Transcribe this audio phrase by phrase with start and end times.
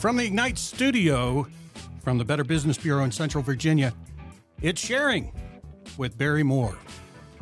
[0.00, 1.46] From the Ignite studio,
[2.02, 3.92] from the Better Business Bureau in Central Virginia,
[4.62, 5.30] it's sharing
[5.98, 6.78] with Barry Moore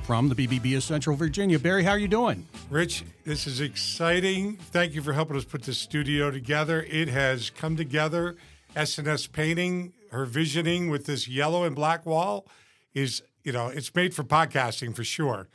[0.02, 1.56] from the BBB of Central Virginia.
[1.60, 2.44] Barry, how are you doing?
[2.68, 4.56] Rich, this is exciting.
[4.56, 6.84] Thank you for helping us put this studio together.
[6.90, 8.34] It has come together.
[8.74, 12.48] S&S Painting, her visioning with this yellow and black wall
[12.92, 15.46] is, you know, it's made for podcasting for sure.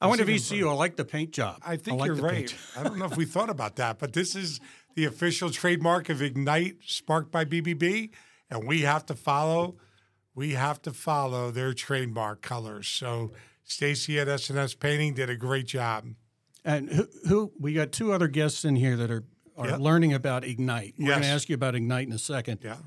[0.00, 0.68] I went to VCU.
[0.68, 1.60] I like the paint job.
[1.64, 2.52] I think like you're right.
[2.76, 4.60] I don't know if we thought about that, but this is
[4.98, 8.10] the official trademark of Ignite, sparked by BBB,
[8.50, 9.76] and we have to follow.
[10.34, 12.88] We have to follow their trademark colors.
[12.88, 13.30] So
[13.62, 16.04] Stacy at S&S Painting did a great job.
[16.64, 19.22] And who, who we got two other guests in here that are,
[19.56, 19.76] are Yeah.
[19.76, 20.94] learning about Ignite.
[20.98, 22.58] We're going to ask you about Ignite in a second.
[22.64, 22.78] Yeah.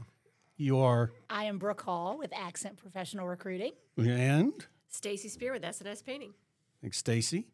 [0.58, 3.72] You are, I am Brooke Hall with Accent Professional Recruiting.
[3.98, 4.52] and
[4.90, 6.34] Stacy Spear with S&S Painting.
[6.82, 7.48] Thanks, Stacy.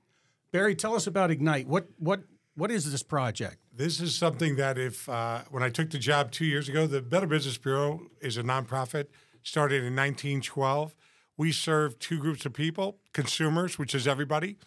[0.51, 1.67] Barry, tell us about Ignite.
[1.67, 2.21] What what
[2.57, 3.57] what is this project?
[3.71, 7.01] This is something that if uh, when I took the job two years ago, the
[7.01, 9.05] Better Business Bureau is a nonprofit
[9.43, 10.95] started in 1912.
[11.37, 14.57] We serve two groups of people: consumers, which is everybody,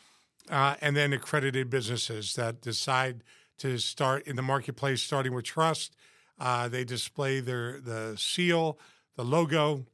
[0.48, 3.24] uh, and then accredited businesses that decide
[3.58, 5.96] to start in the marketplace, starting with trust.
[6.38, 8.78] Uh, they display their the seal,
[9.16, 9.84] the logo.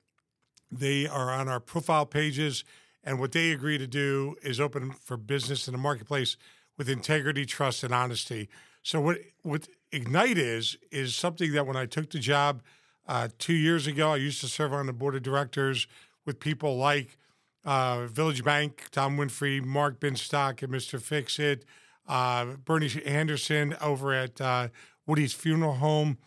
[0.71, 2.63] They are on our profile pages,
[3.03, 6.37] and what they agree to do is open for business in the marketplace
[6.77, 8.49] with integrity, trust, and honesty.
[8.83, 12.63] So what what Ignite is is something that when I took the job
[13.09, 15.87] uh, two years ago, I used to serve on the board of directors
[16.25, 17.19] with people like
[17.65, 21.01] uh, Village Bank, Tom Winfrey, Mark Binstock, and Mr.
[21.01, 21.65] Fix It,
[22.09, 24.69] uh, Bernie Anderson over at uh,
[25.07, 26.19] Woody's Funeral Home.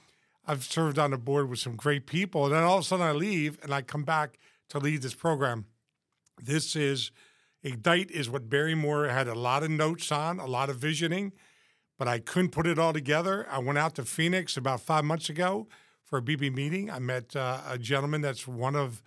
[0.48, 3.06] I've served on the board with some great people, and then all of a sudden
[3.06, 5.66] I leave and I come back to lead this program.
[6.42, 7.12] This is
[7.64, 11.34] Ignite is what Barry Moore had a lot of notes on, a lot of visioning,
[11.98, 13.46] but I couldn't put it all together.
[13.50, 15.68] I went out to Phoenix about five months ago
[16.04, 16.90] for a BB meeting.
[16.90, 19.04] I met uh, a gentleman that's one of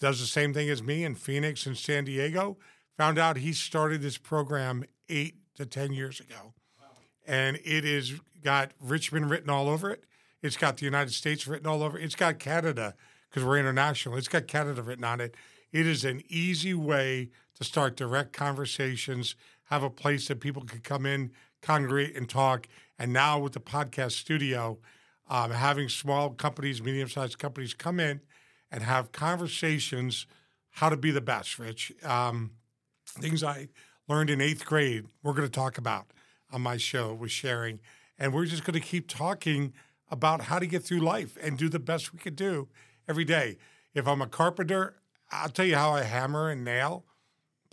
[0.00, 2.58] does the same thing as me in Phoenix and San Diego.
[2.96, 6.54] Found out he started this program eight to ten years ago,
[7.24, 10.04] and it is got Richmond written all over it.
[10.42, 11.96] It's got the United States written all over.
[11.96, 12.04] it.
[12.04, 12.94] It's got Canada
[13.30, 14.16] because we're international.
[14.16, 15.36] It's got Canada written on it.
[15.70, 17.30] It is an easy way
[17.62, 21.30] to start direct conversations, have a place that people can come in,
[21.60, 22.66] congregate, and talk.
[22.98, 24.78] And now with the podcast studio,
[25.28, 28.20] um, having small companies, medium sized companies come in
[28.70, 30.26] and have conversations
[30.76, 31.92] how to be the best, Rich.
[32.02, 32.52] Um,
[33.06, 33.68] things I
[34.08, 36.06] learned in eighth grade, we're going to talk about
[36.50, 37.78] on my show with sharing.
[38.18, 39.72] And we're just going to keep talking
[40.10, 42.68] about how to get through life and do the best we could do
[43.08, 43.58] every day.
[43.94, 44.96] If I'm a carpenter,
[45.30, 47.04] I'll tell you how I hammer and nail,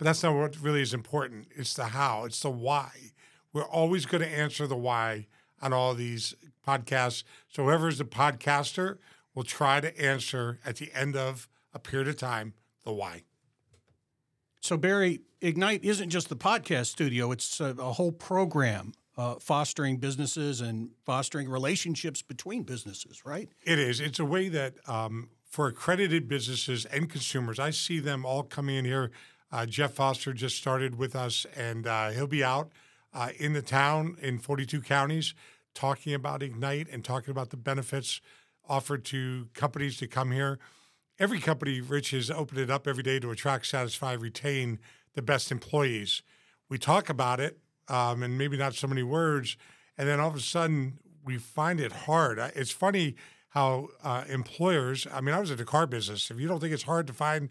[0.00, 1.48] but that's not what really is important.
[1.54, 2.90] It's the how, it's the why.
[3.52, 5.26] We're always going to answer the why
[5.60, 6.34] on all these
[6.66, 7.22] podcasts.
[7.50, 8.96] So, whoever's the podcaster
[9.34, 13.24] will try to answer at the end of a period of time the why.
[14.62, 19.98] So Barry, Ignite isn't just the podcast studio; it's a, a whole program uh, fostering
[19.98, 23.26] businesses and fostering relationships between businesses.
[23.26, 23.50] Right?
[23.64, 24.00] It is.
[24.00, 28.76] It's a way that um, for accredited businesses and consumers, I see them all coming
[28.76, 29.10] in here.
[29.52, 32.70] Uh, Jeff Foster just started with us, and uh, he'll be out
[33.12, 35.34] uh, in the town in 42 counties
[35.74, 38.20] talking about Ignite and talking about the benefits
[38.68, 40.58] offered to companies to come here.
[41.18, 44.78] Every company, Rich, has opened it up every day to attract, satisfy, retain
[45.14, 46.22] the best employees.
[46.68, 47.58] We talk about it,
[47.88, 49.56] um, and maybe not so many words,
[49.98, 52.38] and then all of a sudden we find it hard.
[52.54, 53.16] It's funny
[53.50, 55.06] how uh, employers.
[55.12, 56.30] I mean, I was in the car business.
[56.30, 57.50] If you don't think it's hard to find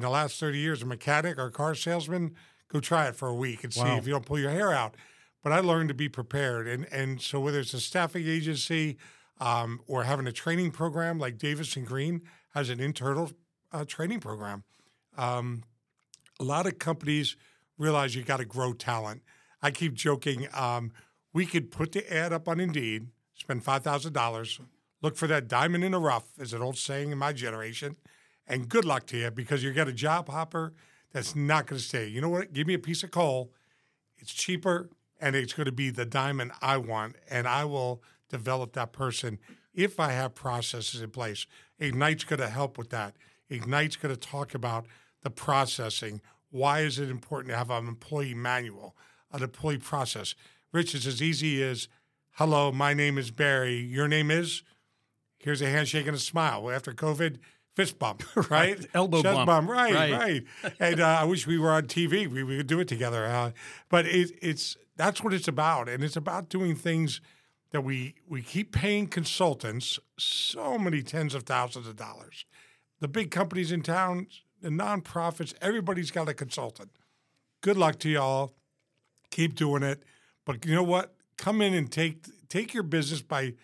[0.00, 2.34] in the last thirty years a mechanic or a car salesman,
[2.68, 4.96] go try it for a week and see if you don't pull your hair out.
[5.42, 8.96] But I learned to be prepared, and and so whether it's a staffing agency
[9.40, 12.22] um, or having a training program like Davis and Green
[12.54, 13.30] has an internal
[13.72, 14.64] uh, training program.
[15.18, 15.64] Um,
[16.38, 17.36] a lot of companies
[17.76, 19.22] realize you got to grow talent.
[19.60, 20.48] I keep joking.
[20.54, 20.92] Um,
[21.34, 24.60] we could put the ad up on Indeed, spend five thousand dollars,
[25.02, 27.96] look for that diamond in the rough, is an old saying in my generation,
[28.50, 30.74] and good luck to you because you got a job hopper
[31.12, 32.08] that's not going to stay.
[32.08, 32.52] You know what?
[32.52, 33.52] Give me a piece of coal.
[34.18, 38.72] It's cheaper and it's going to be the diamond I want, and I will develop
[38.72, 39.38] that person
[39.74, 41.46] if I have processes in place.
[41.78, 43.16] Ignite's going to help with that.
[43.48, 44.86] Ignite's going to talk about
[45.22, 46.20] the processing.
[46.50, 48.96] Why is it important to have an employee manual,
[49.30, 50.34] an employee process?
[50.72, 51.86] Rich, it's as easy as,
[52.32, 53.76] hello, my name is Barry.
[53.76, 54.62] Your name is?
[55.38, 56.70] Here's a handshake and a smile.
[56.70, 57.38] After COVID,
[57.76, 58.84] fist bump, right?
[58.94, 59.68] Elbow Chest bump.
[59.70, 60.12] Right, Right.
[60.62, 60.72] right.
[60.80, 62.26] and uh, I wish we were on TV.
[62.26, 63.26] We, we could do it together.
[63.26, 63.52] Uh,
[63.88, 67.20] but it, it's that's what it's about, and it's about doing things
[67.72, 72.44] that we we keep paying consultants so many tens of thousands of dollars.
[73.00, 74.26] The big companies in town,
[74.60, 76.90] the nonprofits, everybody's got a consultant.
[77.62, 78.52] Good luck to y'all.
[79.30, 80.02] Keep doing it.
[80.44, 81.14] But you know what?
[81.38, 83.54] Come in and take take your business by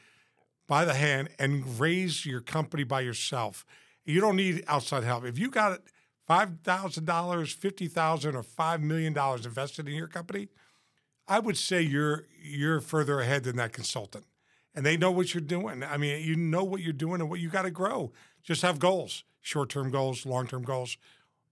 [0.68, 3.66] by the hand and raise your company by yourself.
[4.06, 5.24] You don't need outside help.
[5.24, 5.80] If you got
[6.26, 10.48] five thousand dollars, fifty thousand, or five million dollars invested in your company,
[11.26, 14.24] I would say you're you're further ahead than that consultant,
[14.74, 15.82] and they know what you're doing.
[15.82, 18.12] I mean, you know what you're doing and what you got to grow.
[18.44, 20.96] Just have goals, short term goals, long term goals,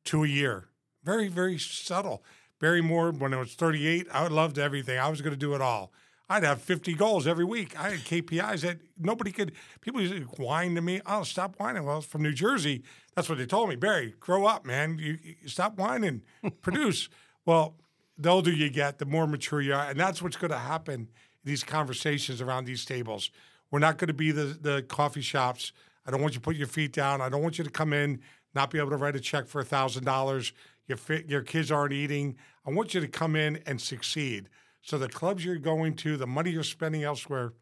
[0.05, 0.69] two a year.
[1.03, 2.23] Very very subtle.
[2.61, 4.99] Barry Moore, when I was 38, I loved everything.
[4.99, 5.93] I was going to do it all.
[6.29, 7.79] I'd have 50 goals every week.
[7.79, 9.53] I had KPIs that nobody could.
[9.81, 11.01] People used to whine to me.
[11.05, 11.85] Oh, stop whining.
[11.85, 12.83] Well, from New Jersey,
[13.15, 13.77] that's what they told me.
[13.77, 14.99] Barry, grow up, man.
[14.99, 16.23] You, you stop whining,
[16.63, 17.09] produce.
[17.45, 17.75] Well,
[18.17, 20.95] the older you get, the more mature you are, and that's what's going to happen
[20.95, 21.09] in
[21.45, 23.31] these conversations around these tables.
[23.71, 25.73] We're not going to be the the coffee shops.
[26.07, 27.21] I don't want you to put your feet down.
[27.21, 28.21] I don't want you to come in
[28.55, 30.53] not be able to write a check for thousand dollars.
[30.87, 32.37] Your your kids aren't eating.
[32.67, 34.49] I want you to come in and succeed.
[34.85, 37.55] So the clubs you're going to, the money you're spending elsewhere,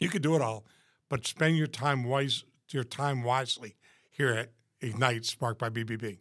[0.00, 0.64] you could do it all,
[1.10, 3.76] but spend your time wise your time wisely
[4.10, 4.50] here at
[4.80, 6.18] Ignite Sparked by BBB.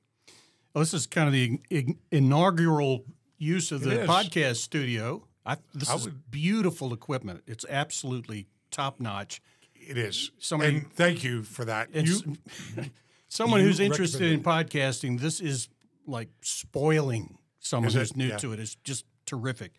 [0.74, 3.06] Well, this is kind of the inaugural
[3.38, 5.26] use of the podcast studio.
[5.46, 7.44] I, this I is would- beautiful equipment.
[7.48, 9.42] It's absolutely top notch.
[9.74, 10.32] It is.
[10.38, 11.96] Somebody- and thank you for that.
[11.96, 12.36] You,
[13.30, 15.70] someone you who's interested in podcasting, this is
[16.06, 18.38] like spoiling someone who's new Yeah.
[18.38, 18.60] to it.
[18.60, 19.72] It's just terrific.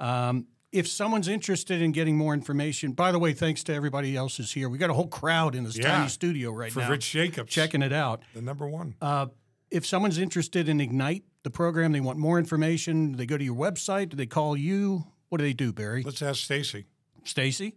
[0.00, 4.36] Um, if someone's interested in getting more information, by the way, thanks to everybody else
[4.36, 4.68] who's here.
[4.68, 5.96] We got a whole crowd in this Yeah.
[5.96, 8.22] tiny studio right for now For Rich Jacobs, checking it out.
[8.34, 8.94] the number one.
[9.00, 9.26] Uh,
[9.70, 13.56] if someone's interested in Ignite, the program, they want more information, they go to your
[13.56, 15.04] website, do they call you?
[15.30, 16.02] What do they do, Barry?
[16.02, 16.86] Let's ask Stacy.
[17.24, 17.76] Stacy?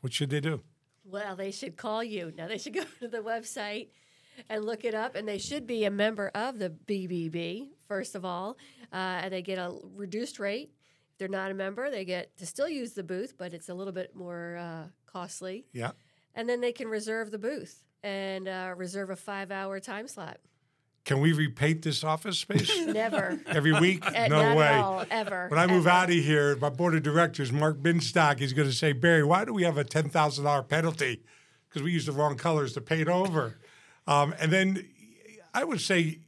[0.00, 0.62] What should they do?
[1.04, 2.32] Well, they should call you.
[2.36, 3.88] Now they should go to the website
[4.48, 8.24] and look it up, and they should be a member of the BBB first of
[8.24, 8.56] all,
[8.92, 10.70] uh, and they get a reduced rate.
[11.20, 13.92] They're not a member, they get to still use the booth, but it's a little
[13.92, 15.66] bit more uh, costly.
[15.74, 15.90] Yeah.
[16.34, 20.38] And then they can reserve the booth and uh, reserve a five-hour time slot.
[21.04, 24.02] Can we repaint this office space Never, every week?
[24.06, 24.68] Uh, no way.
[24.68, 25.48] all, ever.
[25.48, 25.90] When I move ever.
[25.90, 29.44] out of here, my board of directors, Mark Binstock, is going to say, Barry, why
[29.44, 31.22] do we have a ten thousand dollar penalty?
[31.68, 33.58] Because we used the wrong colors to paint over.
[34.06, 34.88] Um, and then
[35.52, 36.20] I would say,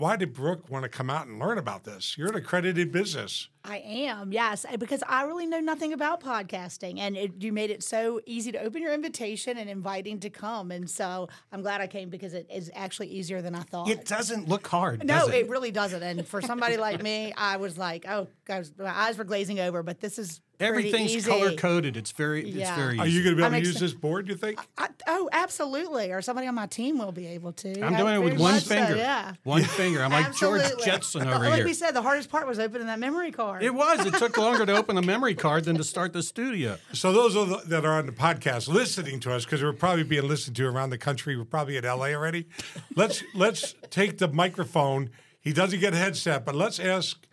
[0.00, 2.16] why did Brooke want to come out and learn about this?
[2.16, 3.48] You're an accredited business.
[3.64, 7.82] I am, yes, because I really know nothing about podcasting, and it, you made it
[7.82, 11.86] so easy to open your invitation and inviting to come, and so I'm glad I
[11.86, 13.90] came because it is actually easier than I thought.
[13.90, 15.04] It doesn't look hard.
[15.04, 15.34] no, does it?
[15.34, 15.48] it?
[15.50, 16.02] really doesn't.
[16.02, 19.82] And for somebody like me, I was like, oh, guys, my eyes were glazing over.
[19.82, 21.96] But this is Everything's color coded.
[21.96, 22.76] It's very, it's Yeah.
[22.76, 22.98] very.
[22.98, 23.16] Are easy.
[23.16, 24.58] you going to be able I'm to use this board, you think?
[24.76, 26.12] I, oh, absolutely.
[26.12, 27.80] Or somebody on my team will be able to.
[27.80, 28.96] I'm I- doing it with one much so, finger.
[28.96, 29.32] yeah.
[29.44, 30.02] One finger.
[30.02, 31.38] I'm like George Jetson over here.
[31.44, 31.64] like here.
[31.64, 33.49] we said, the hardest part was opening that memory card.
[33.60, 34.06] It was.
[34.06, 36.78] It took longer to open the memory card than to start the studio.
[36.92, 40.04] So those are the, that are on the podcast listening to us because we're probably
[40.04, 41.36] being listened to around the country.
[41.36, 42.46] We're probably in LA already.
[42.94, 45.10] Let's let's take the microphone.
[45.40, 47.26] He doesn't get a headset, but let's ask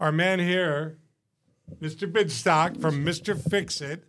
[0.00, 0.98] our man here,
[1.80, 2.10] Mr.
[2.10, 3.40] Binstock from Mr.
[3.40, 4.04] Fix It.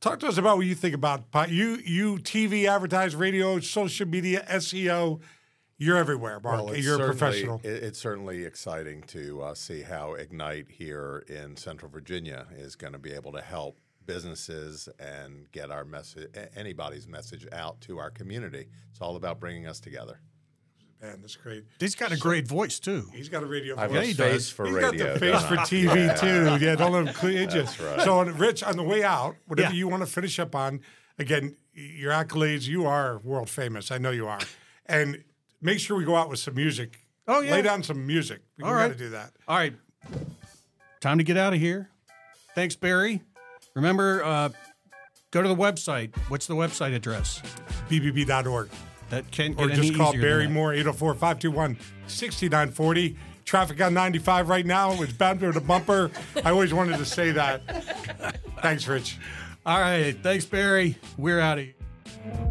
[0.00, 4.44] Talk to us about what you think about you you TV, advertise, radio, social media,
[4.50, 5.20] SEO.
[5.78, 6.64] You're everywhere, Mark.
[6.66, 7.60] Well, You're a professional.
[7.62, 12.94] it- it's certainly exciting to uh, see how Ignite here in Central Virginia is going
[12.94, 18.10] to be able to help businesses and get our message, anybody's message out to our
[18.10, 18.68] community.
[18.90, 20.20] It's all about bringing us together.
[21.02, 21.64] Man, that's great.
[21.78, 23.08] He's got a great voice too.
[23.12, 23.76] He's got a radio.
[23.76, 24.06] I have voice.
[24.06, 24.32] he a does.
[24.32, 25.04] face for He's radio.
[25.04, 26.64] got the face for TV too.
[26.64, 27.46] Yeah, don't let him clean you.
[27.48, 28.00] That's right.
[28.00, 29.76] So, Rich, on the way out, whatever Yeah.
[29.76, 30.80] you want to finish up on,
[31.18, 33.90] again, your accolades, you are world famous.
[33.90, 34.38] I know you are.
[34.86, 35.22] And
[35.66, 37.00] make sure we go out with some music.
[37.28, 37.50] Oh, yeah.
[37.52, 38.40] Lay down some music.
[38.56, 38.92] We All got right.
[38.92, 39.32] to do that.
[39.48, 39.74] All right.
[41.00, 41.90] Time to get out of here.
[42.54, 43.20] Thanks, Barry.
[43.74, 44.48] Remember, uh,
[45.32, 46.16] go to the website.
[46.28, 47.42] What's the website address?
[47.90, 48.70] BBB.org.
[49.10, 50.48] That can't Or get any just call Barry.
[50.48, 53.16] Moore, 804 521 6940.
[53.44, 55.00] Traffic on 95 right now.
[55.02, 56.10] It's bumper to bumper.
[56.44, 57.62] I always wanted to say that.
[58.62, 59.18] Thanks, Rich.
[59.64, 60.16] All right.
[60.22, 60.96] Thanks, Barry.
[61.16, 62.45] We're out of here.